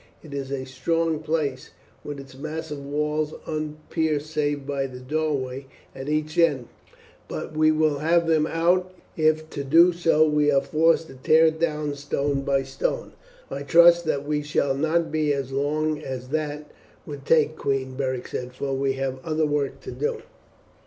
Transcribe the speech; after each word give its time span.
It 0.23 0.33
is 0.33 0.51
a 0.51 0.65
strong 0.65 1.19
place, 1.19 1.69
with 2.03 2.19
its 2.19 2.35
massive 2.35 2.83
walls 2.83 3.35
unpierced 3.45 4.31
save 4.31 4.65
by 4.65 4.87
the 4.87 4.99
doorway 4.99 5.67
at 5.93 6.09
each 6.09 6.39
end; 6.39 6.69
but 7.27 7.55
we 7.55 7.71
will 7.71 7.99
have 7.99 8.25
them 8.25 8.47
out 8.47 8.91
if 9.15 9.47
to 9.51 9.63
do 9.63 9.93
so 9.93 10.27
we 10.27 10.49
are 10.49 10.59
forced 10.59 11.05
to 11.09 11.13
tear 11.13 11.45
it 11.45 11.59
down 11.59 11.93
stone 11.93 12.41
by 12.41 12.63
stone." 12.63 13.13
"I 13.51 13.61
trust 13.61 14.05
that 14.05 14.25
we 14.27 14.41
shall 14.41 14.73
not 14.73 15.11
be 15.11 15.31
as 15.35 15.51
long 15.51 15.99
as 16.01 16.29
that 16.29 16.71
would 17.05 17.23
take, 17.23 17.55
queen," 17.55 17.93
Beric 17.95 18.27
said, 18.27 18.55
"for 18.55 18.73
we 18.73 18.93
have 18.93 19.19
other 19.23 19.45
work 19.45 19.81
to 19.81 19.91
do." 19.91 20.23